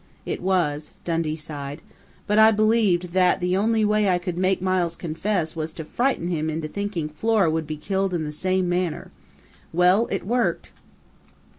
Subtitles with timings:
[0.25, 1.83] "It was," Dundee sighed.
[2.25, 6.27] "But I believed that the only way I could make Miles confess was to frighten
[6.27, 9.11] him into thinking Flora would be killed in the same manner....
[9.71, 10.71] Well, it worked!"